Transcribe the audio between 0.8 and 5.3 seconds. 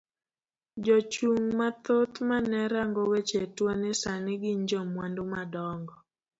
Jo chung mathoth mane rango weche tuo ni sani gin jomwandu